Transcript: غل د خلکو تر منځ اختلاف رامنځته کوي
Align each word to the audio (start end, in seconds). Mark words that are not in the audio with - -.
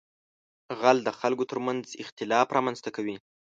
غل 0.79 0.97
د 1.03 1.09
خلکو 1.19 1.43
تر 1.51 1.57
منځ 1.67 1.83
اختلاف 2.03 2.47
رامنځته 2.57 2.89
کوي 2.95 3.15